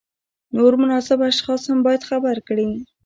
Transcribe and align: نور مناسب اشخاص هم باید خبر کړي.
نور 0.55 0.73
مناسب 0.81 1.19
اشخاص 1.29 1.61
هم 1.69 1.79
باید 1.85 2.07
خبر 2.09 2.37
کړي. 2.47 2.67